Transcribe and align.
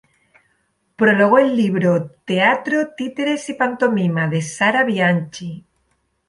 Prologó 0.95 1.37
el 1.37 1.55
libro 1.55 2.09
"Teatro, 2.25 2.95
títeres 2.97 3.47
y 3.49 3.53
pantomima" 3.53 4.27
de 4.27 4.41
Sarah 4.41 4.83
Bianchi. 4.83 5.63